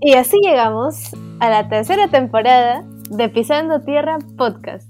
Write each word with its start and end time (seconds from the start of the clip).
Y 0.00 0.14
así 0.14 0.36
llegamos 0.42 0.96
a 1.38 1.48
la 1.48 1.68
tercera 1.68 2.08
temporada 2.08 2.84
de 3.08 3.28
Pisando 3.28 3.80
Tierra 3.80 4.18
Podcast. 4.36 4.88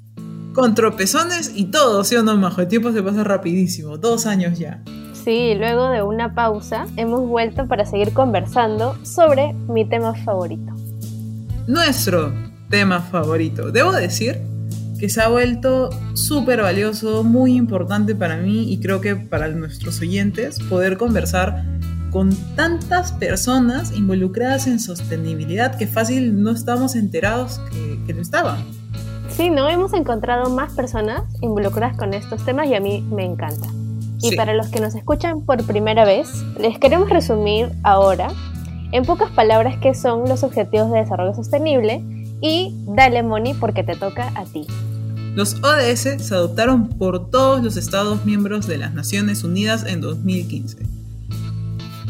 Con 0.55 0.75
tropezones 0.75 1.53
y 1.55 1.67
todo, 1.67 2.03
¿sí 2.05 2.17
o 2.17 2.23
no, 2.23 2.37
Majo? 2.37 2.63
El 2.63 2.69
tiempo 2.69 2.93
se 2.93 3.03
pasa 3.03 3.23
rapidísimo, 3.23 3.99
dos 3.99 4.27
años 4.27 4.59
ya. 4.59 4.82
Sí, 5.13 5.55
luego 5.55 5.89
de 5.89 6.03
una 6.03 6.35
pausa 6.35 6.87
hemos 6.96 7.29
vuelto 7.29 7.69
para 7.69 7.85
seguir 7.85 8.13
conversando 8.13 8.96
sobre 9.04 9.53
mi 9.68 9.85
tema 9.85 10.14
favorito. 10.14 10.73
Nuestro 11.67 12.32
tema 12.71 13.00
favorito. 13.00 13.71
Debo 13.71 13.93
decir 13.93 14.41
que 15.03 15.09
se 15.09 15.21
ha 15.21 15.27
vuelto 15.27 15.91
súper 16.15 16.63
valioso, 16.63 17.25
muy 17.25 17.57
importante 17.57 18.15
para 18.15 18.37
mí 18.37 18.73
y 18.73 18.79
creo 18.79 19.01
que 19.01 19.17
para 19.17 19.49
nuestros 19.49 20.01
oyentes 20.01 20.61
poder 20.61 20.97
conversar 20.97 21.65
con 22.13 22.31
tantas 22.55 23.11
personas 23.11 23.91
involucradas 23.97 24.69
en 24.69 24.79
sostenibilidad 24.79 25.77
que 25.77 25.89
fácil 25.89 26.41
no 26.41 26.53
estamos 26.53 26.95
enterados 26.95 27.61
que, 28.07 28.15
no 28.15 28.23
estaban. 28.23 28.65
Sí, 29.29 29.51
no 29.51 29.69
hemos 29.69 29.93
encontrado 29.93 30.51
más 30.51 30.73
personas 30.73 31.25
involucradas 31.41 31.97
con 31.97 32.14
estos 32.14 32.45
temas 32.45 32.69
y 32.69 32.77
a 32.77 32.81
mí 32.81 33.05
me 33.11 33.25
encanta. 33.25 33.67
Y 34.20 34.37
para 34.37 34.55
los 34.55 34.69
que 34.69 34.78
nos 34.78 34.95
escuchan 34.95 35.45
por 35.45 35.67
primera 35.67 36.05
vez, 36.05 36.45
les 36.61 36.78
queremos 36.78 37.11
resumir 37.11 37.73
ahora 37.83 38.28
en 38.92 39.05
pocas 39.05 39.33
palabras 39.33 39.78
qué 39.83 39.95
son 39.95 40.28
los 40.28 40.45
Objetivos 40.45 40.92
de 40.92 41.00
Desarrollo 41.00 41.34
Sostenible 41.34 42.05
y 42.41 42.73
dale 42.87 43.25
Moni 43.25 43.55
porque 43.55 43.83
te 43.83 43.97
toca 43.97 44.31
a 44.37 44.45
ti. 44.45 44.64
Los 45.34 45.55
ODS 45.62 46.25
se 46.25 46.34
adoptaron 46.34 46.91
por 46.91 47.30
todos 47.30 47.62
los 47.62 47.77
Estados 47.77 48.25
miembros 48.25 48.66
de 48.66 48.78
las 48.78 48.92
Naciones 48.92 49.44
Unidas 49.44 49.84
en 49.86 50.00
2015 50.00 50.92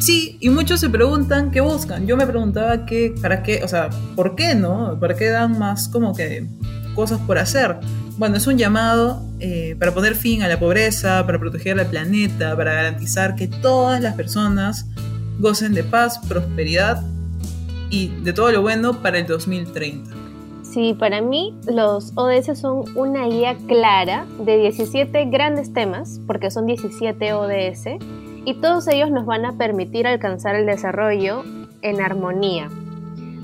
Sí, 0.03 0.37
y 0.41 0.49
muchos 0.49 0.81
se 0.81 0.89
preguntan 0.89 1.49
qué 1.49 1.61
buscan. 1.61 2.05
Yo 2.05 2.17
me 2.17 2.27
preguntaba 2.27 2.85
qué, 2.85 3.15
para 3.21 3.41
qué, 3.41 3.61
o 3.63 3.69
sea, 3.69 3.89
¿por 4.17 4.35
qué 4.35 4.53
no? 4.53 4.99
¿Para 4.99 5.15
qué 5.15 5.29
dan 5.29 5.57
más 5.57 5.87
como 5.87 6.13
que 6.13 6.45
cosas 6.93 7.21
por 7.21 7.37
hacer? 7.37 7.77
Bueno, 8.17 8.35
es 8.35 8.45
un 8.45 8.57
llamado 8.57 9.23
eh, 9.39 9.77
para 9.79 9.93
poner 9.93 10.15
fin 10.15 10.43
a 10.43 10.49
la 10.49 10.59
pobreza, 10.59 11.25
para 11.25 11.39
proteger 11.39 11.79
al 11.79 11.87
planeta, 11.87 12.53
para 12.57 12.73
garantizar 12.73 13.35
que 13.35 13.47
todas 13.47 14.01
las 14.01 14.15
personas 14.15 14.87
gocen 15.39 15.73
de 15.73 15.85
paz, 15.85 16.19
prosperidad 16.27 17.01
y 17.89 18.09
de 18.09 18.33
todo 18.33 18.51
lo 18.51 18.61
bueno 18.61 19.01
para 19.01 19.19
el 19.19 19.25
2030. 19.25 20.22
Sí, 20.73 20.95
para 20.95 21.21
mí 21.21 21.55
los 21.67 22.13
ODS 22.15 22.57
son 22.57 22.85
una 22.95 23.27
guía 23.27 23.55
clara 23.67 24.25
de 24.39 24.57
17 24.57 25.25
grandes 25.25 25.71
temas, 25.71 26.19
porque 26.25 26.49
son 26.49 26.65
17 26.65 27.31
ODS, 27.33 27.99
y 28.43 28.55
todos 28.55 28.87
ellos 28.87 29.11
nos 29.11 29.27
van 29.27 29.45
a 29.45 29.55
permitir 29.55 30.07
alcanzar 30.07 30.55
el 30.55 30.65
desarrollo 30.65 31.43
en 31.83 32.01
armonía 32.01 32.71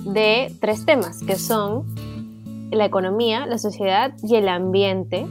de 0.05 0.51
tres 0.59 0.87
temas 0.87 1.21
que 1.23 1.35
son 1.35 1.85
la 2.71 2.85
economía, 2.85 3.45
la 3.45 3.59
sociedad 3.59 4.11
y 4.23 4.35
el 4.35 4.49
ambiente 4.49 5.27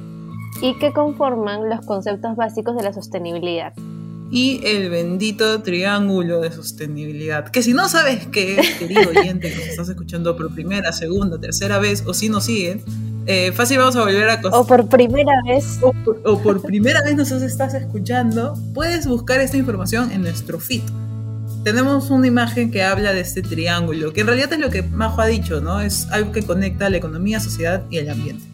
y 0.63 0.79
que 0.79 0.93
conforman 0.93 1.69
los 1.69 1.85
conceptos 1.85 2.37
básicos 2.37 2.77
de 2.77 2.85
la 2.85 2.93
sostenibilidad. 2.93 3.73
Y 4.31 4.61
el 4.65 4.91
bendito 4.91 5.63
triángulo 5.63 6.41
de 6.41 6.53
sostenibilidad, 6.53 7.49
que 7.49 7.63
si 7.63 7.73
no 7.73 7.89
sabes 7.89 8.27
qué 8.27 8.61
es, 8.61 8.75
querido 8.75 9.09
oyente 9.09 9.51
que 9.51 9.57
nos 9.57 9.67
estás 9.67 9.89
escuchando 9.89 10.37
por 10.37 10.53
primera, 10.53 10.93
segunda, 10.93 11.39
tercera 11.39 11.79
vez, 11.79 12.05
o 12.07 12.13
si 12.13 12.29
no 12.29 12.41
sigues, 12.43 12.83
eh, 13.31 13.53
fácil 13.53 13.79
vamos 13.79 13.97
a 13.97 14.01
volver 14.01 14.29
a... 14.29 14.41
O 14.53 14.67
por 14.67 14.89
primera 14.89 15.33
vez. 15.47 15.79
O 15.83 16.39
por, 16.43 16.63
primera 16.63 17.03
vez 17.03 17.15
nos 17.15 17.31
estás 17.31 17.75
escuchando, 17.75 18.55
puedes 18.75 19.07
buscar 19.07 19.41
esta 19.41 19.57
información 19.57 20.13
en 20.13 20.23
nuestro 20.23 20.59
feed. 20.59 20.83
Tenemos 21.65 22.09
una 22.09 22.27
imagen 22.27 22.71
que 22.71 22.83
habla 22.83 23.13
de 23.13 23.21
este 23.21 23.43
triángulo, 23.43 24.13
que 24.15 24.23
en 24.23 24.29
realidad 24.29 24.53
es 24.55 24.59
lo 24.59 24.71
que 24.71 24.83
Majo 24.83 25.21
ha 25.21 25.27
dicho, 25.27 25.61
¿no? 25.61 25.81
Es 25.81 26.07
algo 26.11 26.33
que 26.33 26.43
conecta 26.43 26.89
la 26.89 26.97
economía, 26.97 27.41
sociedad 27.41 27.83
y 27.91 27.99
el 27.99 28.09
ambiente. 28.09 28.45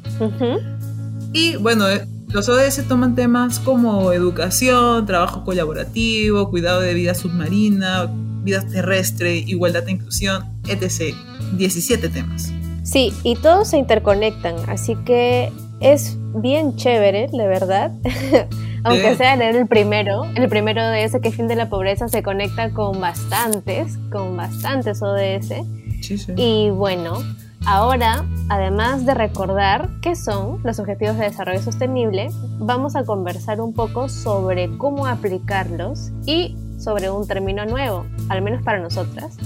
Y 1.33 1.55
bueno, 1.57 1.87
los 2.35 2.49
ODS 2.49 2.83
toman 2.89 3.15
temas 3.15 3.61
como 3.61 4.13
educación, 4.13 5.07
trabajo 5.07 5.45
colaborativo, 5.45 6.51
cuidado 6.51 6.81
de 6.81 6.93
vida 6.93 7.15
submarina, 7.15 8.11
vida 8.43 8.61
terrestre, 8.67 9.37
igualdad 9.37 9.87
e 9.87 9.93
inclusión, 9.93 10.45
etc. 10.67 11.15
17 11.53 12.09
temas. 12.09 12.53
Sí, 12.83 13.13
y 13.23 13.37
todos 13.37 13.69
se 13.69 13.79
interconectan, 13.79 14.57
así 14.67 14.97
que 15.07 15.53
es 15.79 16.19
bien 16.35 16.75
chévere, 16.75 17.29
la 17.33 17.47
verdad. 17.47 17.93
Aunque 18.83 19.15
sea 19.15 19.37
leer 19.37 19.55
el 19.55 19.69
primero, 19.69 20.25
el 20.35 20.49
primero 20.49 20.85
de 20.89 21.05
ese 21.05 21.21
que 21.21 21.31
fin 21.31 21.47
de 21.47 21.55
la 21.55 21.71
pobreza 21.71 22.09
se 22.09 22.25
conecta 22.25 22.71
con 22.71 23.01
bastantes, 23.01 23.97
con 24.11 24.37
bastantes 24.37 25.01
ODS. 25.03 25.55
Sí, 26.03 26.19
sí. 26.19 26.33
Y 26.37 26.71
bueno, 26.71 27.23
ahora, 27.67 28.25
además 28.49 29.07
de 29.07 29.15
recordar 29.15 29.91
qué 30.01 30.17
son 30.17 30.61
los 30.65 30.79
Objetivos 30.79 31.17
de 31.19 31.25
Desarrollo 31.25 31.63
Sostenible, 31.63 32.31
vamos 32.59 32.97
a 32.97 33.05
conversar 33.05 33.61
un 33.61 33.73
poco 33.73 34.09
sobre 34.09 34.77
cómo 34.79 35.07
aplicarlos 35.07 36.11
y 36.27 36.57
sobre 36.79 37.11
un 37.11 37.27
término 37.27 37.65
nuevo, 37.65 38.07
al 38.29 38.43
menos 38.43 38.63
para 38.63 38.81
nosotras, 38.81 39.37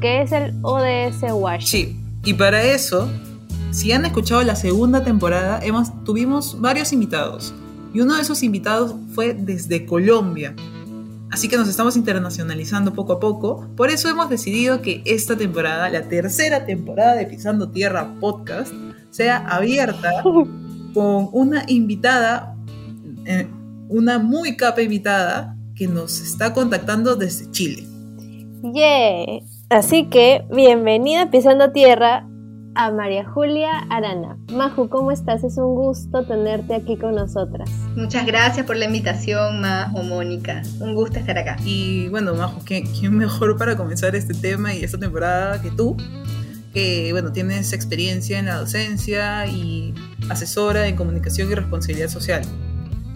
que 0.00 0.22
es 0.22 0.32
el 0.32 0.54
ODS 0.62 1.32
WASH. 1.32 1.66
Sí, 1.66 2.00
y 2.24 2.34
para 2.34 2.62
eso, 2.62 3.08
si 3.70 3.92
han 3.92 4.04
escuchado 4.04 4.42
la 4.42 4.56
segunda 4.56 5.04
temporada, 5.04 5.60
hemos, 5.62 6.04
tuvimos 6.04 6.60
varios 6.60 6.92
invitados. 6.92 7.54
Y 7.92 8.00
uno 8.00 8.16
de 8.16 8.22
esos 8.22 8.42
invitados 8.42 8.94
fue 9.14 9.34
desde 9.34 9.86
Colombia. 9.86 10.54
Así 11.36 11.50
que 11.50 11.58
nos 11.58 11.68
estamos 11.68 11.98
internacionalizando 11.98 12.94
poco 12.94 13.12
a 13.12 13.20
poco. 13.20 13.68
Por 13.76 13.90
eso 13.90 14.08
hemos 14.08 14.30
decidido 14.30 14.80
que 14.80 15.02
esta 15.04 15.36
temporada, 15.36 15.90
la 15.90 16.08
tercera 16.08 16.64
temporada 16.64 17.14
de 17.14 17.26
Pisando 17.26 17.68
Tierra 17.68 18.14
Podcast, 18.18 18.72
sea 19.10 19.44
abierta 19.46 20.22
con 20.94 21.28
una 21.32 21.64
invitada, 21.68 22.56
eh, 23.26 23.46
una 23.90 24.18
muy 24.18 24.56
capa 24.56 24.80
invitada 24.80 25.54
que 25.74 25.86
nos 25.86 26.22
está 26.22 26.54
contactando 26.54 27.16
desde 27.16 27.50
Chile. 27.50 27.86
Yeah. 28.72 29.44
Así 29.68 30.06
que 30.06 30.46
bienvenida 30.50 31.30
Pisando 31.30 31.70
Tierra 31.70 32.26
a 32.76 32.90
María 32.90 33.24
Julia 33.24 33.70
Arana. 33.88 34.38
Maju, 34.52 34.88
¿cómo 34.88 35.10
estás? 35.10 35.42
Es 35.42 35.56
un 35.56 35.74
gusto 35.74 36.24
tenerte 36.26 36.74
aquí 36.74 36.96
con 36.96 37.14
nosotras. 37.14 37.68
Muchas 37.96 38.26
gracias 38.26 38.66
por 38.66 38.76
la 38.76 38.84
invitación, 38.84 39.62
Majo, 39.62 40.02
Mónica. 40.02 40.62
Un 40.80 40.94
gusto 40.94 41.18
estar 41.18 41.38
acá. 41.38 41.56
Y 41.64 42.08
bueno, 42.08 42.34
Majo, 42.34 42.60
¿quién, 42.64 43.16
mejor 43.16 43.56
para 43.56 43.76
comenzar 43.76 44.14
este 44.14 44.34
tema 44.34 44.74
y 44.74 44.84
esta 44.84 44.98
temporada 44.98 45.60
que 45.62 45.70
tú? 45.70 45.96
Que, 46.74 47.08
bueno, 47.12 47.32
tienes 47.32 47.72
experiencia 47.72 48.38
en 48.38 48.46
la 48.46 48.56
docencia 48.56 49.46
y 49.46 49.94
asesora 50.28 50.86
en 50.86 50.96
comunicación 50.96 51.50
y 51.50 51.54
responsabilidad 51.54 52.08
social. 52.08 52.42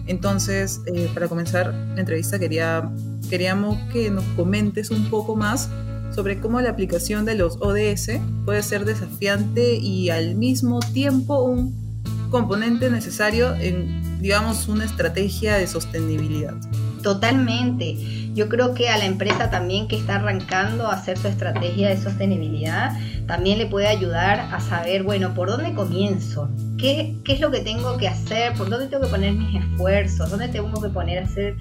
Entonces, 0.07 0.81
eh, 0.87 1.09
para 1.13 1.27
comenzar 1.27 1.71
la 1.71 1.99
entrevista 1.99 2.39
quería, 2.39 2.91
queríamos 3.29 3.77
que 3.93 4.09
nos 4.09 4.23
comentes 4.35 4.89
un 4.89 5.07
poco 5.11 5.35
más 5.35 5.69
sobre 6.13 6.39
cómo 6.39 6.61
la 6.61 6.69
aplicación 6.69 7.25
de 7.25 7.35
los 7.35 7.57
ODS 7.61 8.19
puede 8.45 8.63
ser 8.63 8.85
desafiante 8.85 9.75
y 9.75 10.09
al 10.09 10.35
mismo 10.35 10.79
tiempo 10.79 11.43
un 11.43 11.81
componente 12.29 12.89
necesario 12.89 13.53
en, 13.55 14.21
digamos, 14.21 14.67
una 14.67 14.85
estrategia 14.85 15.55
de 15.55 15.67
sostenibilidad. 15.67 16.55
Totalmente. 17.03 17.97
Yo 18.33 18.47
creo 18.47 18.73
que 18.73 18.87
a 18.89 18.97
la 18.97 19.05
empresa 19.05 19.49
también 19.49 19.87
que 19.87 19.97
está 19.97 20.15
arrancando 20.15 20.87
a 20.87 20.93
hacer 20.93 21.17
su 21.17 21.27
estrategia 21.27 21.89
de 21.89 21.97
sostenibilidad, 21.97 22.97
también 23.27 23.57
le 23.57 23.65
puede 23.65 23.87
ayudar 23.87 24.39
a 24.39 24.59
saber, 24.61 25.03
bueno, 25.03 25.33
¿por 25.33 25.49
dónde 25.49 25.73
comienzo? 25.73 26.49
¿Qué, 26.77 27.15
qué 27.25 27.33
es 27.33 27.39
lo 27.41 27.51
que 27.51 27.59
tengo 27.59 27.97
que 27.97 28.07
hacer? 28.07 28.53
¿Por 28.53 28.69
dónde 28.69 28.87
tengo 28.87 29.03
que 29.03 29.09
poner 29.09 29.33
mis 29.33 29.61
esfuerzos? 29.61 30.29
¿Dónde 30.29 30.47
tengo 30.47 30.81
que 30.81 30.89
poner 30.89 31.19
a 31.19 31.25
hacer 31.25 31.55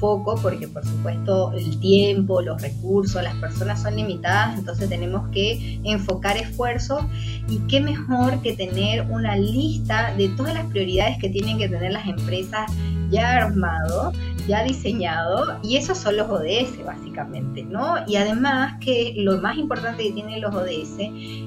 foco 0.00 0.34
porque 0.40 0.66
por 0.66 0.84
supuesto 0.84 1.52
el 1.52 1.78
tiempo, 1.78 2.40
los 2.40 2.60
recursos, 2.60 3.22
las 3.22 3.34
personas 3.36 3.82
son 3.82 3.96
limitadas, 3.96 4.58
entonces 4.58 4.88
tenemos 4.88 5.28
que 5.28 5.80
enfocar 5.84 6.36
esfuerzos 6.38 7.02
y 7.48 7.58
qué 7.68 7.80
mejor 7.80 8.40
que 8.42 8.54
tener 8.54 9.02
una 9.10 9.36
lista 9.36 10.14
de 10.16 10.28
todas 10.30 10.54
las 10.54 10.66
prioridades 10.66 11.18
que 11.18 11.28
tienen 11.28 11.58
que 11.58 11.68
tener 11.68 11.92
las 11.92 12.08
empresas 12.08 12.70
ya 13.10 13.36
armado, 13.36 14.12
ya 14.46 14.64
diseñado 14.64 15.58
y 15.62 15.76
esos 15.76 15.98
son 15.98 16.16
los 16.16 16.28
ODS 16.28 16.84
básicamente, 16.84 17.62
¿no? 17.64 17.96
Y 18.06 18.16
además 18.16 18.74
que 18.80 19.14
lo 19.16 19.38
más 19.40 19.58
importante 19.58 20.04
que 20.04 20.12
tienen 20.12 20.40
los 20.40 20.54
ODS 20.54 20.98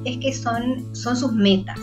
es 0.06 0.17
que 0.17 0.33
son, 0.33 0.95
son 0.95 1.17
sus 1.17 1.33
metas. 1.33 1.79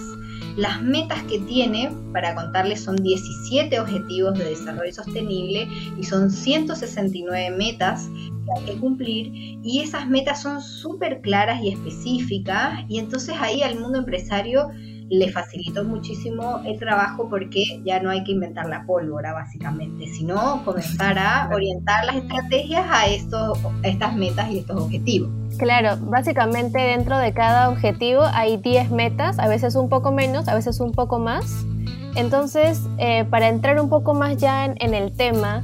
Las 0.60 0.82
metas 0.82 1.22
que 1.22 1.38
tiene, 1.38 1.90
para 2.12 2.34
contarles, 2.34 2.84
son 2.84 2.96
17 2.96 3.80
objetivos 3.80 4.38
de 4.38 4.44
desarrollo 4.44 4.92
sostenible 4.92 5.66
y 5.98 6.04
son 6.04 6.30
169 6.30 7.56
metas 7.56 8.10
que 8.44 8.60
hay 8.60 8.66
que 8.66 8.78
cumplir. 8.78 9.32
Y 9.64 9.80
esas 9.80 10.06
metas 10.06 10.42
son 10.42 10.60
súper 10.60 11.22
claras 11.22 11.62
y 11.62 11.70
específicas. 11.70 12.80
Y 12.90 12.98
entonces 12.98 13.36
ahí 13.40 13.62
al 13.62 13.80
mundo 13.80 14.00
empresario 14.00 14.68
le 15.08 15.32
facilitó 15.32 15.82
muchísimo 15.82 16.60
el 16.66 16.78
trabajo 16.78 17.30
porque 17.30 17.80
ya 17.86 18.02
no 18.02 18.10
hay 18.10 18.22
que 18.22 18.32
inventar 18.32 18.68
la 18.68 18.84
pólvora 18.84 19.32
básicamente, 19.32 20.08
sino 20.08 20.62
comenzar 20.66 21.18
a 21.18 21.48
orientar 21.54 22.04
las 22.04 22.16
estrategias 22.16 22.86
a, 22.90 23.06
estos, 23.06 23.58
a 23.82 23.88
estas 23.88 24.14
metas 24.14 24.50
y 24.50 24.58
estos 24.58 24.76
objetivos. 24.76 25.39
Claro, 25.60 25.98
básicamente 26.00 26.78
dentro 26.78 27.18
de 27.18 27.34
cada 27.34 27.68
objetivo 27.68 28.22
hay 28.32 28.56
10 28.56 28.92
metas, 28.92 29.38
a 29.38 29.46
veces 29.46 29.74
un 29.74 29.90
poco 29.90 30.10
menos, 30.10 30.48
a 30.48 30.54
veces 30.54 30.80
un 30.80 30.92
poco 30.92 31.18
más. 31.18 31.66
Entonces, 32.14 32.80
eh, 32.96 33.26
para 33.28 33.48
entrar 33.48 33.78
un 33.78 33.90
poco 33.90 34.14
más 34.14 34.38
ya 34.38 34.64
en, 34.64 34.94
el 34.94 35.12
tema, 35.12 35.62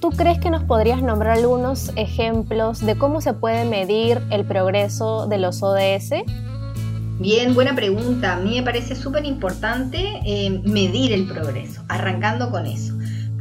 ¿tú 0.00 0.10
crees 0.10 0.40
que 0.40 0.50
nos 0.50 0.64
podrías 0.64 1.00
nombrar 1.00 1.38
algunos 1.38 1.92
ejemplos 1.94 2.84
de 2.84 2.98
cómo 2.98 3.20
se 3.20 3.34
puede 3.34 3.64
medir 3.64 4.20
el 4.30 4.44
progreso 4.44 5.28
de 5.28 5.38
los 5.38 5.62
ODS? 5.62 6.24
Bien, 7.20 7.54
buena 7.54 7.76
pregunta. 7.76 8.32
A 8.34 8.40
mí 8.40 8.56
me 8.56 8.64
parece 8.64 8.96
súper 8.96 9.24
importante 9.26 10.02
eh, 10.26 10.60
medir 10.64 11.12
el 11.12 11.28
progreso, 11.28 11.84
arrancando 11.86 12.50
con 12.50 12.66
eso 12.66 12.93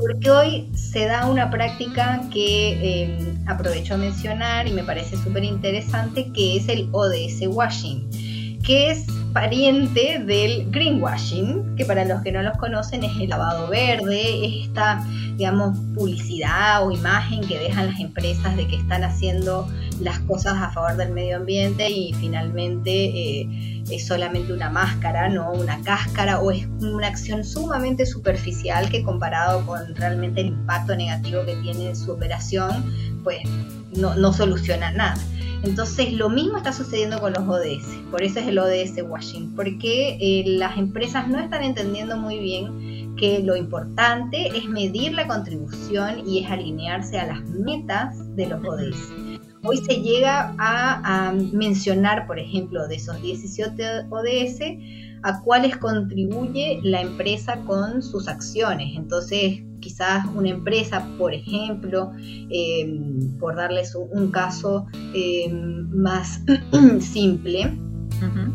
porque 0.03 0.29
hoy 0.29 0.69
se 0.75 1.05
da 1.05 1.27
una 1.27 1.49
práctica 1.49 2.21
que 2.29 2.73
eh, 2.73 3.35
aprovecho 3.47 3.93
a 3.93 3.97
mencionar 3.97 4.67
y 4.67 4.73
me 4.73 4.83
parece 4.83 5.15
súper 5.15 5.45
interesante, 5.45 6.29
que 6.33 6.57
es 6.57 6.67
el 6.67 6.89
ODS 6.91 7.47
washing, 7.47 8.59
que 8.63 8.91
es 8.91 9.05
pariente 9.31 10.19
del 10.19 10.69
greenwashing, 10.71 11.77
que 11.77 11.85
para 11.85 12.03
los 12.03 12.21
que 12.21 12.33
no 12.33 12.43
los 12.43 12.57
conocen 12.57 13.05
es 13.05 13.15
el 13.17 13.29
lavado 13.29 13.69
verde, 13.69 14.45
es 14.45 14.67
esta, 14.67 15.07
digamos, 15.37 15.77
publicidad 15.95 16.85
o 16.85 16.91
imagen 16.91 17.39
que 17.47 17.57
dejan 17.57 17.87
las 17.87 17.99
empresas 18.01 18.57
de 18.57 18.67
que 18.67 18.75
están 18.75 19.05
haciendo 19.05 19.69
las 20.03 20.19
cosas 20.19 20.55
a 20.55 20.69
favor 20.71 20.97
del 20.97 21.11
medio 21.11 21.37
ambiente 21.37 21.89
y 21.89 22.13
finalmente 22.13 22.91
eh, 22.91 23.83
es 23.89 24.05
solamente 24.05 24.53
una 24.53 24.69
máscara, 24.69 25.29
no 25.29 25.51
una 25.51 25.81
cáscara 25.81 26.39
o 26.39 26.51
es 26.51 26.67
una 26.81 27.07
acción 27.07 27.43
sumamente 27.43 28.05
superficial 28.05 28.89
que 28.89 29.03
comparado 29.03 29.65
con 29.65 29.95
realmente 29.95 30.41
el 30.41 30.47
impacto 30.47 30.95
negativo 30.95 31.45
que 31.45 31.55
tiene 31.57 31.95
su 31.95 32.11
operación, 32.11 32.93
pues 33.23 33.39
no, 33.95 34.15
no 34.15 34.33
soluciona 34.33 34.91
nada. 34.91 35.15
Entonces 35.63 36.11
lo 36.11 36.29
mismo 36.29 36.57
está 36.57 36.73
sucediendo 36.73 37.19
con 37.19 37.31
los 37.31 37.47
ODS, 37.47 37.87
por 38.11 38.21
eso 38.21 38.39
es 38.39 38.47
el 38.47 38.59
ODS 38.59 39.01
washing, 39.07 39.55
porque 39.55 40.17
eh, 40.19 40.43
las 40.57 40.77
empresas 40.77 41.29
no 41.29 41.39
están 41.39 41.63
entendiendo 41.63 42.17
muy 42.17 42.37
bien 42.39 43.15
que 43.15 43.39
lo 43.39 43.55
importante 43.55 44.47
es 44.57 44.65
medir 44.67 45.13
la 45.13 45.25
contribución 45.27 46.27
y 46.27 46.43
es 46.43 46.51
alinearse 46.51 47.17
a 47.17 47.27
las 47.27 47.43
metas 47.45 48.35
de 48.35 48.47
los 48.47 48.61
ODS. 48.65 49.22
Hoy 49.63 49.77
se 49.77 50.01
llega 50.01 50.53
a, 50.57 51.27
a 51.27 51.31
mencionar, 51.31 52.27
por 52.27 52.37
ejemplo, 52.37 52.87
de 52.87 52.95
esos 52.95 53.21
17 53.21 54.07
ODS, 54.09 54.59
a 55.23 55.41
cuáles 55.41 55.77
contribuye 55.77 56.79
la 56.83 57.01
empresa 57.01 57.57
con 57.65 58.01
sus 58.01 58.27
acciones. 58.27 58.95
Entonces, 58.97 59.61
quizás 59.79 60.25
una 60.33 60.49
empresa, 60.49 61.05
por 61.17 61.33
ejemplo, 61.33 62.11
em, 62.49 63.37
por 63.37 63.55
darles 63.55 63.95
un, 63.95 64.31
caso 64.31 64.85
em, 65.13 65.89
más 65.89 66.41
simple, 66.99 67.71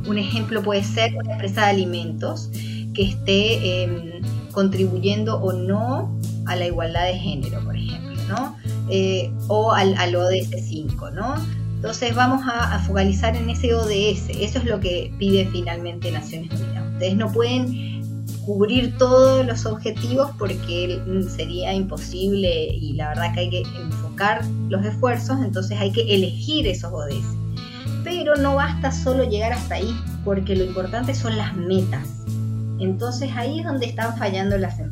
un 0.09 0.17
ejemplo 0.17 0.63
puede 0.63 0.83
ser 0.83 1.15
una 1.15 1.33
empresa 1.33 1.67
de 1.67 1.71
alimentos 1.71 2.51
que 2.95 3.03
esté 3.03 3.83
em, 3.83 4.23
contribuyendo 4.53 5.37
o 5.37 5.53
no 5.53 6.19
a 6.47 6.57
la 6.57 6.67
igualdad 6.67 7.05
de 7.05 7.19
género, 7.19 7.63
por 7.63 7.77
ejemplo, 7.77 8.17
¿no? 8.29 8.57
Eh, 8.91 9.31
o 9.49 9.73
al, 9.73 10.17
ODS 10.17 10.51
5, 10.69 11.11
¿no? 11.11 11.35
Entonces 11.77 12.15
vamos 12.15 12.43
a, 12.47 12.77
a, 12.77 12.79
focalizar 12.81 13.37
en 13.37 13.51
ese 13.51 13.75
ODS. 13.75 14.31
Eso 14.41 14.59
es 14.59 14.65
lo 14.65 14.81
que 14.81 15.13
pide 15.19 15.47
finalmente 15.53 16.11
Naciones 16.11 16.51
Unidas. 16.53 16.93
Ustedes 16.95 17.17
no 17.17 17.31
pueden 17.33 17.89
cubrir 18.49 18.97
todos 18.97 19.45
los 19.45 19.67
objetivos 19.67 20.31
porque 20.39 20.99
sería 21.29 21.75
imposible 21.75 22.69
y 22.75 22.95
la 22.95 23.11
verdad 23.11 23.35
que 23.35 23.41
hay 23.41 23.51
que 23.51 23.61
enfocar 23.61 24.43
los 24.71 24.83
esfuerzos, 24.87 25.37
entonces 25.45 25.79
hay 25.79 25.93
que 25.93 26.15
elegir 26.15 26.67
esos 26.67 26.91
ODS. 26.91 27.27
Pero 28.05 28.37
no 28.37 28.55
basta 28.55 28.91
solo 28.91 29.25
llegar 29.25 29.53
hasta 29.53 29.75
ahí, 29.75 29.95
porque 30.25 30.57
lo 30.57 30.65
importante 30.65 31.15
son 31.15 31.37
las 31.37 31.55
metas. 31.57 32.25
Entonces 32.81 33.31
ahí 33.37 33.59
es 33.59 33.67
donde 33.67 33.85
están 33.85 34.17
fallando 34.17 34.57
las 34.57 34.79
empresas. 34.79 34.88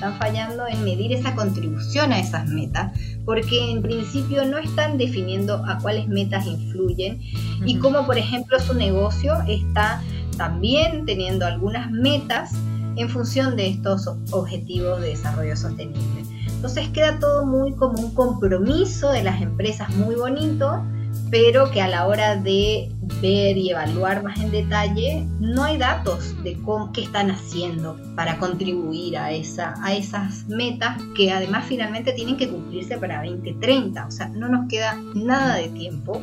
Están 0.00 0.16
fallando 0.16 0.66
en 0.66 0.82
medir 0.82 1.12
esa 1.12 1.34
contribución 1.34 2.10
a 2.10 2.20
esas 2.20 2.48
metas, 2.48 2.98
porque 3.26 3.70
en 3.70 3.82
principio 3.82 4.46
no 4.46 4.56
están 4.56 4.96
definiendo 4.96 5.62
a 5.66 5.76
cuáles 5.76 6.08
metas 6.08 6.46
influyen 6.46 7.20
y 7.66 7.76
cómo, 7.76 8.06
por 8.06 8.16
ejemplo, 8.16 8.58
su 8.60 8.72
negocio 8.72 9.34
está 9.46 10.02
también 10.38 11.04
teniendo 11.04 11.44
algunas 11.44 11.90
metas 11.90 12.52
en 12.96 13.10
función 13.10 13.56
de 13.56 13.68
estos 13.68 14.08
objetivos 14.30 15.02
de 15.02 15.08
desarrollo 15.08 15.54
sostenible. 15.54 16.24
Entonces 16.46 16.88
queda 16.88 17.18
todo 17.18 17.44
muy 17.44 17.74
como 17.74 18.00
un 18.00 18.14
compromiso 18.14 19.12
de 19.12 19.22
las 19.22 19.42
empresas 19.42 19.94
muy 19.96 20.14
bonito, 20.14 20.82
pero 21.30 21.70
que 21.70 21.80
a 21.80 21.88
la 21.88 22.06
hora 22.06 22.36
de 22.36 22.90
ver 23.20 23.56
y 23.56 23.70
evaluar 23.70 24.22
más 24.22 24.40
en 24.40 24.50
detalle, 24.50 25.26
no 25.40 25.64
hay 25.64 25.78
datos 25.78 26.34
de 26.42 26.54
cómo, 26.62 26.92
qué 26.92 27.02
están 27.02 27.30
haciendo 27.30 27.98
para 28.16 28.38
contribuir 28.38 29.16
a, 29.18 29.32
esa, 29.32 29.74
a 29.82 29.94
esas 29.94 30.46
metas 30.48 31.00
que 31.16 31.30
además 31.30 31.66
finalmente 31.66 32.12
tienen 32.12 32.36
que 32.36 32.48
cumplirse 32.48 32.98
para 32.98 33.24
2030. 33.24 34.06
O 34.06 34.10
sea, 34.10 34.28
no 34.28 34.48
nos 34.48 34.68
queda 34.68 34.96
nada 35.14 35.56
de 35.56 35.68
tiempo 35.68 36.20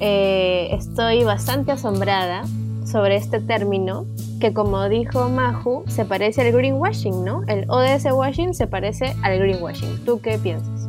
eh, 0.00 0.70
estoy 0.72 1.24
bastante 1.24 1.72
asombrada 1.72 2.44
sobre 2.86 3.16
este 3.16 3.40
término 3.40 4.06
que 4.44 4.52
como 4.52 4.90
dijo 4.90 5.30
Maju, 5.30 5.84
se 5.86 6.04
parece 6.04 6.42
al 6.42 6.52
greenwashing, 6.52 7.24
¿no? 7.24 7.44
El 7.46 7.64
ODS 7.70 8.12
washing 8.12 8.52
se 8.52 8.66
parece 8.66 9.16
al 9.22 9.38
greenwashing. 9.38 10.04
¿Tú 10.04 10.20
qué 10.20 10.36
piensas? 10.36 10.86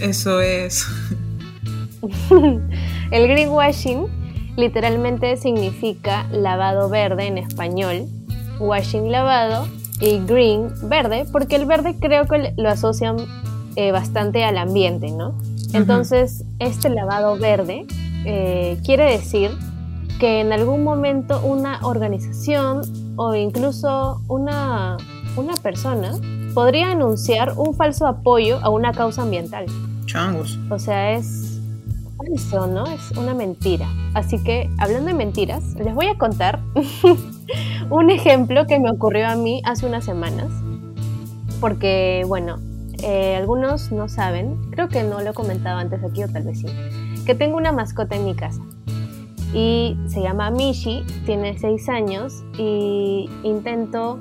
Eso 0.00 0.40
es. 0.40 0.84
el 2.32 3.28
greenwashing 3.28 4.06
literalmente 4.56 5.36
significa 5.36 6.26
lavado 6.32 6.88
verde 6.88 7.28
en 7.28 7.38
español, 7.38 8.08
washing 8.58 9.12
lavado 9.12 9.68
y 10.00 10.18
green 10.26 10.72
verde, 10.88 11.26
porque 11.30 11.54
el 11.54 11.66
verde 11.66 11.94
creo 12.00 12.26
que 12.26 12.52
lo 12.56 12.68
asocian 12.68 13.14
eh, 13.76 13.92
bastante 13.92 14.42
al 14.42 14.58
ambiente, 14.58 15.12
¿no? 15.12 15.38
Entonces, 15.72 16.42
este 16.58 16.88
lavado 16.88 17.38
verde 17.38 17.86
eh, 18.24 18.76
quiere 18.84 19.04
decir 19.04 19.52
que 20.24 20.40
en 20.40 20.54
algún 20.54 20.84
momento 20.84 21.38
una 21.44 21.80
organización 21.82 22.80
o 23.16 23.34
incluso 23.34 24.22
una, 24.26 24.96
una 25.36 25.52
persona 25.56 26.12
podría 26.54 26.92
anunciar 26.92 27.52
un 27.58 27.74
falso 27.74 28.06
apoyo 28.06 28.58
a 28.62 28.70
una 28.70 28.92
causa 28.92 29.20
ambiental. 29.20 29.66
Changos. 30.06 30.58
O 30.70 30.78
sea, 30.78 31.10
es 31.10 31.60
falso, 32.16 32.66
¿no? 32.66 32.86
Es 32.86 33.10
una 33.18 33.34
mentira. 33.34 33.86
Así 34.14 34.42
que, 34.42 34.70
hablando 34.78 35.08
de 35.08 35.12
mentiras, 35.12 35.62
les 35.74 35.94
voy 35.94 36.06
a 36.06 36.16
contar 36.16 36.60
un 37.90 38.08
ejemplo 38.08 38.66
que 38.66 38.78
me 38.78 38.90
ocurrió 38.90 39.28
a 39.28 39.36
mí 39.36 39.60
hace 39.66 39.84
unas 39.84 40.06
semanas. 40.06 40.48
Porque, 41.60 42.24
bueno, 42.26 42.56
eh, 43.02 43.36
algunos 43.36 43.92
no 43.92 44.08
saben, 44.08 44.56
creo 44.70 44.88
que 44.88 45.02
no 45.02 45.20
lo 45.20 45.32
he 45.32 45.34
comentado 45.34 45.80
antes 45.80 46.02
aquí 46.02 46.24
o 46.24 46.28
tal 46.28 46.44
vez 46.44 46.60
sí, 46.60 46.66
que 47.26 47.34
tengo 47.34 47.58
una 47.58 47.72
mascota 47.72 48.16
en 48.16 48.24
mi 48.24 48.34
casa. 48.34 48.62
Y 49.54 49.96
se 50.08 50.20
llama 50.20 50.50
Mishi, 50.50 51.04
tiene 51.24 51.56
6 51.56 51.88
años 51.88 52.42
y 52.58 53.30
intento 53.44 54.18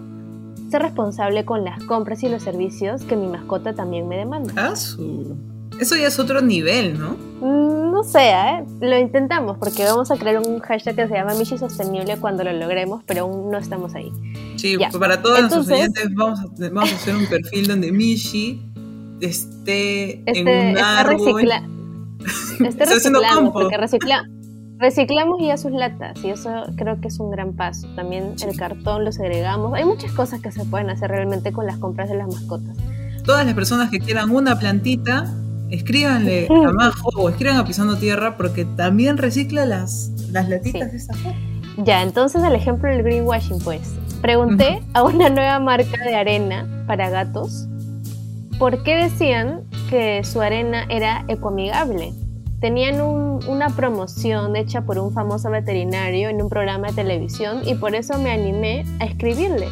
ser 0.69 0.81
responsable 0.81 1.45
con 1.45 1.63
las 1.63 1.83
compras 1.83 2.23
y 2.23 2.29
los 2.29 2.43
servicios 2.43 3.03
que 3.03 3.15
mi 3.15 3.27
mascota 3.27 3.73
también 3.73 4.07
me 4.07 4.17
demanda. 4.17 4.53
Ah, 4.55 4.73
Eso 4.73 5.95
ya 5.95 6.07
es 6.07 6.19
otro 6.19 6.41
nivel, 6.41 6.99
¿no? 6.99 7.17
Mm, 7.41 7.91
no 7.91 8.03
sé, 8.03 8.31
¿eh? 8.31 8.63
lo 8.81 8.97
intentamos 8.97 9.57
porque 9.57 9.83
vamos 9.83 10.09
a 10.09 10.17
crear 10.17 10.39
un 10.39 10.59
hashtag 10.59 10.95
que 10.95 11.07
se 11.07 11.13
llama 11.13 11.35
Mishi 11.35 11.57
Sostenible 11.57 12.17
cuando 12.17 12.43
lo 12.43 12.53
logremos, 12.53 13.03
pero 13.05 13.21
aún 13.21 13.51
no 13.51 13.57
estamos 13.57 13.93
ahí. 13.93 14.11
Sí, 14.55 14.77
para 14.99 15.21
todos 15.21 15.41
nuestros 15.41 15.67
oyentes 15.69 16.09
vamos 16.15 16.39
a, 16.39 16.45
vamos 16.71 16.91
a 16.91 16.95
hacer 16.95 17.15
un 17.15 17.27
perfil 17.27 17.67
donde 17.67 17.91
Mishi 17.91 18.61
esté 19.21 20.21
en 20.21 20.23
este, 20.25 20.71
un 20.71 20.77
árbol. 20.77 21.35
Recicla, 21.35 21.69
esté 22.67 22.85
reciclando, 22.85 23.53
porque 23.53 23.77
recicla, 23.77 24.27
reciclamos 24.79 25.37
ya 25.41 25.57
sus 25.57 25.71
latas 25.71 26.23
y 26.23 26.29
eso 26.29 26.49
creo 26.75 26.99
que 26.99 27.07
es 27.07 27.19
un 27.19 27.31
gran 27.31 27.53
paso. 27.53 27.87
También 27.95 28.35
el 28.45 28.57
cartón 28.57 29.05
lo 29.05 29.11
segregamos. 29.11 29.73
Hay 29.73 29.85
muchas 29.85 30.11
cosas 30.11 30.41
que 30.41 30.51
se 30.51 30.65
pueden 30.65 30.89
hacer 30.89 31.09
realmente 31.09 31.51
con 31.51 31.65
las 31.65 31.77
compras 31.77 32.09
de 32.09 32.17
las 32.17 32.27
mascotas. 32.27 32.77
Todas 33.25 33.45
las 33.45 33.55
personas 33.55 33.89
que 33.89 33.99
quieran 33.99 34.31
una 34.31 34.59
plantita, 34.59 35.33
escríbanle 35.69 36.47
a 36.47 36.71
Majo 36.71 37.09
o 37.15 37.29
escriban 37.29 37.57
a 37.57 37.65
Pisando 37.65 37.97
Tierra 37.97 38.35
porque 38.35 38.65
también 38.65 39.17
recicla 39.17 39.65
las, 39.65 40.11
las 40.31 40.49
latitas 40.49 40.91
de 40.91 40.97
esa 40.97 41.13
Ya, 41.77 42.03
entonces 42.03 42.43
el 42.43 42.53
ejemplo 42.53 42.89
del 42.89 43.03
greenwashing, 43.03 43.59
pues. 43.59 43.95
Pregunté 44.21 44.81
a 44.93 45.03
una 45.03 45.29
nueva 45.29 45.59
marca 45.59 46.03
de 46.03 46.15
arena 46.15 46.67
para 46.87 47.09
gatos 47.09 47.67
por 48.63 48.83
qué 48.83 48.95
decían 48.95 49.63
que 49.89 50.23
su 50.23 50.41
arena 50.41 50.85
era 50.89 51.25
ecoamigable. 51.27 52.13
Tenían 52.63 53.01
una 53.01 53.67
promoción 53.75 54.55
hecha 54.55 54.83
por 54.83 54.97
un 54.97 55.11
famoso 55.11 55.49
veterinario 55.49 56.29
en 56.29 56.41
un 56.41 56.47
programa 56.47 56.87
de 56.87 56.93
televisión 56.93 57.59
y 57.65 57.75
por 57.75 57.93
eso 57.93 58.17
me 58.19 58.31
animé 58.31 58.85
a 59.01 59.03
escribirles. 59.03 59.69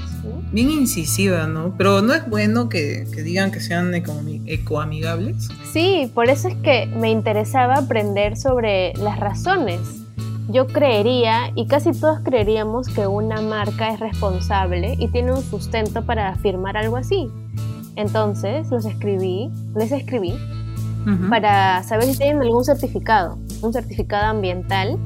Bien 0.52 0.70
incisiva, 0.70 1.48
¿no? 1.48 1.74
Pero 1.78 2.02
no 2.02 2.14
es 2.14 2.30
bueno 2.30 2.68
que, 2.68 3.06
digan 3.06 3.52
que 3.52 3.62
sean 3.62 3.94
ecoamigables. 3.96 5.48
Sí, 5.72 6.12
por 6.14 6.30
eso 6.30 6.50
es 6.50 6.56
que 6.56 6.88
me 6.88 7.10
interesaba 7.10 7.76
aprender 7.76 8.36
sobre 8.36 8.92
las 8.96 9.22
razones. 9.22 9.80
Yo 10.50 10.68
creería, 10.68 11.54
y 11.56 11.68
casi 11.68 11.94
todos 11.94 12.20
creeríamos, 12.20 12.90
que 12.90 13.08
una 13.08 13.40
marca 13.40 13.94
es 13.94 14.02
responsable 14.02 14.98
y 15.00 15.08
tiene 15.08 15.32
un 15.32 15.42
sustento 15.42 16.06
para 16.06 16.28
afirmar 16.28 16.76
algo 16.76 16.98
así. 16.98 17.30
Entonces 17.96 18.70
los 18.70 18.86
escribí, 18.86 19.50
les 19.76 19.94
escribí 19.94 20.34
para 21.30 21.82
saber 21.84 22.06
si 22.06 22.18
tienen 22.18 22.42
algún 22.42 22.64
certificado, 22.64 23.38
un 23.62 23.74
certificado 23.74 24.28
ambiental 24.28 24.98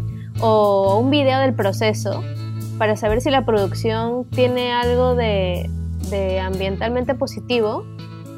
o 0.42 1.00
un 1.00 1.10
video 1.10 1.40
del 1.40 1.54
proceso 1.54 2.22
para 2.78 2.96
saber 2.96 3.22
si 3.22 3.30
la 3.30 3.46
producción 3.46 4.26
tiene 4.30 4.74
algo 4.74 5.16
de, 5.16 5.70
ambientalmente 6.42 7.16
positivo 7.16 7.86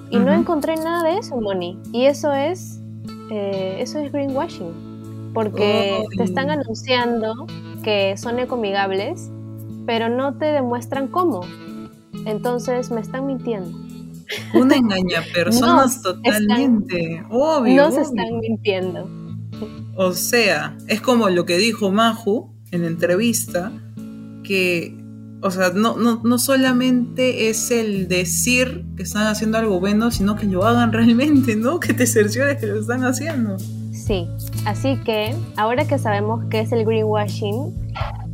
y 0.09 0.17
no 0.17 0.31
encontré 0.31 0.75
nada 0.75 1.03
de 1.03 1.17
eso, 1.17 1.35
Moni. 1.39 1.77
Y 1.91 2.05
eso 2.05 2.33
es, 2.33 2.81
eh, 3.29 3.77
eso 3.79 3.99
es 3.99 4.11
greenwashing, 4.11 5.31
porque 5.33 6.03
te 6.15 6.23
están 6.23 6.49
anunciando 6.49 7.33
que 7.83 8.15
son 8.17 8.39
ecoamigables, 8.39 9.29
pero 9.85 10.09
no 10.09 10.37
te 10.37 10.45
demuestran 10.45 11.07
cómo. 11.07 11.41
Entonces 12.25 12.89
me 12.91 13.01
están 13.01 13.25
mintiendo. 13.25 13.86
Una 14.53 14.75
engaña 14.75 15.23
personas 15.33 16.01
totalmente, 16.01 17.23
obvio. 17.29 17.83
No 17.83 17.91
se 17.91 18.01
están 18.01 18.39
mintiendo. 18.39 19.09
O 19.95 20.13
sea, 20.13 20.77
es 20.87 21.01
como 21.01 21.29
lo 21.29 21.45
que 21.45 21.57
dijo 21.57 21.91
Maju 21.91 22.53
en 22.71 22.81
la 22.81 22.87
entrevista, 22.87 23.71
que, 24.43 24.95
o 25.41 25.49
sea, 25.51 25.69
no, 25.69 25.97
no, 25.97 26.21
no 26.23 26.37
solamente 26.37 27.49
es 27.49 27.71
el 27.71 28.07
decir 28.07 28.85
que 28.95 29.03
están 29.03 29.27
haciendo 29.27 29.57
algo 29.57 29.79
bueno, 29.79 30.11
sino 30.11 30.35
que 30.35 30.45
lo 30.45 30.65
hagan 30.65 30.93
realmente, 30.93 31.55
¿no? 31.55 31.79
Que 31.79 31.93
te 31.93 32.05
cerciores 32.05 32.57
que 32.57 32.67
lo 32.67 32.79
están 32.79 33.03
haciendo. 33.03 33.57
Sí, 33.91 34.27
así 34.65 34.97
que 35.03 35.35
ahora 35.55 35.87
que 35.87 35.97
sabemos 35.97 36.45
qué 36.49 36.61
es 36.61 36.71
el 36.71 36.85
greenwashing, 36.85 37.73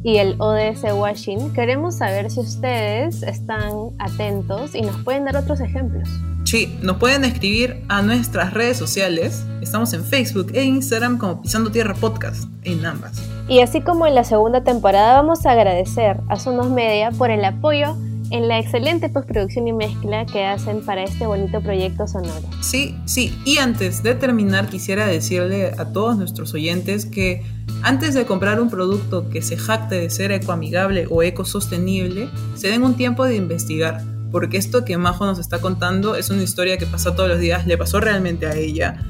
y 0.03 0.17
el 0.17 0.35
ODS 0.39 0.83
Washing, 0.93 1.53
queremos 1.53 1.97
saber 1.97 2.29
si 2.29 2.41
ustedes 2.41 3.23
están 3.23 3.71
atentos 3.99 4.75
y 4.75 4.81
nos 4.81 4.97
pueden 5.03 5.25
dar 5.25 5.37
otros 5.37 5.61
ejemplos. 5.61 6.09
Sí, 6.43 6.77
nos 6.81 6.97
pueden 6.97 7.23
escribir 7.23 7.83
a 7.87 8.01
nuestras 8.01 8.53
redes 8.53 8.77
sociales. 8.77 9.45
Estamos 9.61 9.93
en 9.93 10.03
Facebook 10.03 10.51
e 10.53 10.63
Instagram 10.63 11.17
como 11.17 11.41
Pisando 11.41 11.71
Tierra 11.71 11.95
Podcast, 11.95 12.49
en 12.63 12.85
ambas. 12.85 13.13
Y 13.47 13.61
así 13.61 13.81
como 13.81 14.05
en 14.05 14.13
la 14.13 14.25
segunda 14.25 14.63
temporada, 14.63 15.15
vamos 15.15 15.45
a 15.45 15.51
agradecer 15.51 16.19
a 16.27 16.37
Sonos 16.37 16.69
Media 16.69 17.11
por 17.11 17.31
el 17.31 17.43
apoyo 17.45 17.95
en 18.29 18.47
la 18.47 18.59
excelente 18.59 19.09
postproducción 19.09 19.67
y 19.67 19.73
mezcla 19.73 20.25
que 20.25 20.43
hacen 20.43 20.81
para 20.85 21.03
este 21.03 21.27
bonito 21.27 21.61
proyecto 21.61 22.07
sonoro. 22.07 22.47
Sí, 22.61 22.95
sí, 23.05 23.33
y 23.45 23.57
antes 23.57 24.03
de 24.03 24.15
terminar 24.15 24.67
quisiera 24.67 25.05
decirle 25.05 25.71
a 25.77 25.85
todos 25.85 26.17
nuestros 26.17 26.53
oyentes 26.53 27.05
que 27.05 27.43
antes 27.83 28.13
de 28.13 28.25
comprar 28.25 28.59
un 28.61 28.69
producto 28.69 29.29
que 29.29 29.41
se 29.41 29.57
jacte 29.57 29.95
de 29.95 30.09
ser 30.09 30.31
ecoamigable 30.31 31.05
o 31.09 31.21
ecosostenible, 31.21 32.29
se 32.55 32.69
den 32.69 32.83
un 32.83 32.95
tiempo 32.95 33.25
de 33.25 33.35
investigar, 33.35 34.01
porque 34.31 34.57
esto 34.57 34.85
que 34.85 34.97
Majo 34.97 35.25
nos 35.25 35.37
está 35.37 35.59
contando 35.59 36.15
es 36.15 36.29
una 36.29 36.41
historia 36.41 36.77
que 36.77 36.85
pasa 36.85 37.15
todos 37.15 37.29
los 37.29 37.39
días, 37.39 37.67
le 37.67 37.77
pasó 37.77 37.99
realmente 37.99 38.47
a 38.47 38.55
ella. 38.55 39.03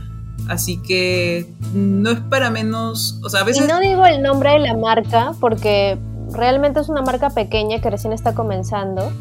Así 0.49 0.77
que 0.81 1.47
no 1.73 2.09
es 2.09 2.19
para 2.19 2.49
menos, 2.49 3.19
o 3.23 3.29
sea, 3.29 3.41
a 3.41 3.43
veces... 3.43 3.63
Y 3.63 3.67
no 3.67 3.79
digo 3.79 4.05
el 4.05 4.21
nombre 4.21 4.51
de 4.51 4.59
la 4.59 4.75
marca 4.75 5.33
porque 5.39 5.97
realmente 6.31 6.79
es 6.79 6.89
una 6.89 7.01
marca 7.01 7.29
pequeña 7.29 7.79
que 7.79 7.89
recién 7.89 8.11
está 8.11 8.33
comenzando. 8.33 9.11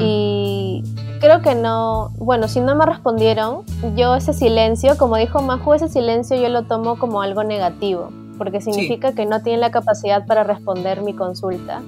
Y 0.00 0.82
creo 1.20 1.42
que 1.42 1.54
no, 1.54 2.10
bueno, 2.16 2.48
si 2.48 2.60
no 2.60 2.74
me 2.74 2.86
respondieron, 2.86 3.62
yo 3.94 4.14
ese 4.14 4.32
silencio, 4.32 4.96
como 4.96 5.16
dijo 5.16 5.42
Maju, 5.42 5.74
ese 5.74 5.88
silencio 5.88 6.40
yo 6.40 6.48
lo 6.48 6.62
tomo 6.62 6.98
como 6.98 7.20
algo 7.20 7.44
negativo, 7.44 8.10
porque 8.36 8.60
significa 8.60 9.12
que 9.12 9.26
no 9.26 9.42
tienen 9.42 9.60
la 9.60 9.70
capacidad 9.70 10.26
para 10.26 10.44
responder 10.44 11.02
mi 11.02 11.14
consulta. 11.14 11.82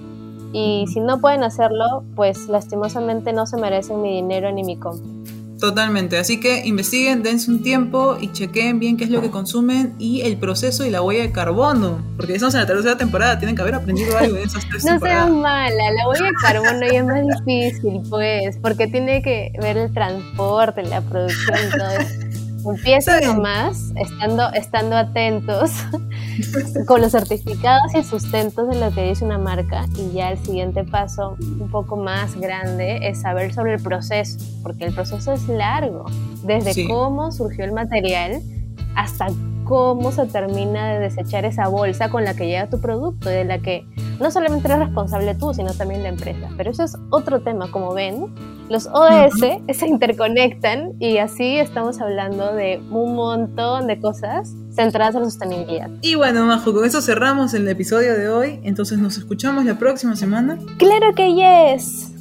Y 0.53 0.87
si 0.93 1.01
no 1.01 1.21
pueden 1.21 1.45
hacerlo, 1.45 2.05
pues 2.17 2.49
lastimosamente 2.49 3.33
no 3.33 3.47
se 3.47 3.59
merecen 3.59 4.01
mi 4.01 4.15
dinero 4.15 4.51
ni 4.53 4.65
mi 4.65 4.77
compra. 4.77 5.07
Totalmente, 5.59 6.19
así 6.19 6.39
que 6.39 6.65
investiguen, 6.67 7.25
dense 7.25 7.51
un 7.51 7.63
tiempo 7.63 8.17
y 8.21 8.31
chequen 8.31 8.79
bien 8.79 8.97
qué 8.97 9.05
es 9.05 9.11
lo 9.11 9.21
que 9.21 9.31
consumen 9.31 9.95
y 9.99 10.21
el 10.21 10.37
proceso 10.37 10.87
y 10.87 10.91
la 10.91 11.03
huella 11.03 11.23
de 11.23 11.33
carbono, 11.33 11.99
porque 12.17 12.35
estamos 12.35 12.55
en 12.55 12.61
la 12.61 12.67
tercera 12.67 12.97
temporada, 12.97 13.39
tienen 13.39 13.57
que 13.57 13.63
haber 13.63 13.75
aprendido 13.75 14.17
algo 14.17 14.37
de 14.37 14.45
esas 14.45 14.65
tres 14.69 14.85
no 14.85 15.01
seas 15.01 15.29
mala, 15.29 15.91
la 15.91 16.09
huella 16.09 16.27
de 16.27 16.33
carbono 16.41 16.81
ya 16.81 16.99
es 17.01 17.05
más 17.05 17.45
difícil, 17.45 18.03
pues, 18.09 18.57
porque 18.59 18.87
tiene 18.87 19.21
que 19.21 19.51
ver 19.61 19.77
el 19.77 19.93
transporte, 19.93 20.85
la 20.85 21.01
producción 21.01 21.57
todo 21.77 21.91
eso. 21.91 22.15
Empieza 22.71 23.21
nomás, 23.21 23.93
estando, 23.97 24.53
estando 24.53 24.97
atentos 24.97 25.73
con 26.87 27.01
los 27.01 27.13
certificados 27.13 27.95
y 27.95 28.03
sustentos 28.03 28.69
de 28.69 28.81
lo 28.81 28.93
que 28.93 29.09
dice 29.09 29.25
una 29.25 29.39
marca 29.39 29.87
y 29.97 30.13
ya 30.13 30.31
el 30.31 30.39
siguiente 30.39 30.85
paso 30.85 31.37
un 31.41 31.71
poco 31.71 31.97
más 31.97 32.35
grande 32.37 32.99
es 33.03 33.21
saber 33.21 33.53
sobre 33.53 33.75
el 33.75 33.83
proceso, 33.83 34.39
porque 34.63 34.85
el 34.85 34.95
proceso 34.95 35.33
es 35.33 35.49
largo, 35.49 36.07
desde 36.45 36.87
cómo 36.87 37.33
surgió 37.33 37.65
el 37.65 37.73
material 37.73 38.43
hasta 38.95 39.27
cómo 39.65 40.13
se 40.13 40.27
termina 40.27 40.95
de 40.95 40.99
desechar 40.99 41.45
esa 41.45 41.69
bolsa 41.69 42.09
con 42.09 42.25
la 42.25 42.35
que 42.35 42.47
llega 42.47 42.71
tu 42.71 42.81
producto 42.81 43.31
y 43.31 43.35
de 43.35 43.45
la 43.45 43.59
que 43.59 43.87
no 44.19 44.31
solamente 44.31 44.67
eres 44.67 44.81
responsable 44.81 45.35
tú, 45.35 45.53
sino 45.53 45.73
también 45.75 46.03
la 46.03 46.09
empresa. 46.09 46.49
Pero 46.57 46.71
eso 46.71 46.85
es 46.85 46.97
otro 47.11 47.41
tema, 47.41 47.71
como 47.71 47.93
ven. 47.93 48.27
Los 48.71 48.87
ODS 48.87 49.63
se 49.73 49.87
interconectan 49.87 50.95
y 50.99 51.19
así 51.19 51.59
estamos 51.59 52.01
hablando 52.01 52.55
de 52.55 52.81
un 52.91 53.15
montón 53.15 53.87
de 53.87 54.01
cosas 54.01 54.55
centradas 54.75 55.15
en 55.15 55.23
la 55.23 55.31
sostenibilidad. 55.31 55.91
Y 56.03 56.15
bueno, 56.15 56.45
Majo, 56.47 56.73
con 56.73 56.85
eso 56.85 57.01
cerramos 57.01 57.55
el 57.55 57.69
episodio 57.69 58.15
de 58.15 58.29
hoy. 58.29 58.61
Entonces 58.65 58.99
nos 58.99 59.19
escuchamos 59.19 59.65
la 59.65 59.79
próxima 59.79 60.17
semana. 60.17 60.59
Claro 60.79 61.15
que 61.15 61.35
yes. 61.35 62.18